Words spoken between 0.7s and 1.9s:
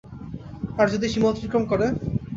আর যদি সীমা অতিক্রম করে?